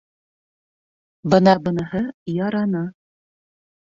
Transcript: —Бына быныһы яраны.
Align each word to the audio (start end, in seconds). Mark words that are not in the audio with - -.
—Бына 1.33 1.53
быныһы 1.67 2.01
яраны. 2.37 2.83